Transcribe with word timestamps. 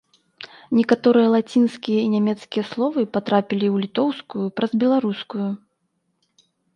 Некаторыя 0.77 1.25
лацінскія 1.33 1.99
і 2.05 2.07
нямецкія 2.15 2.63
словы 2.71 2.99
патрапілі 3.17 3.67
ў 3.71 3.75
літоўскую 3.83 4.45
праз 4.61 4.71
беларускую. 4.85 5.49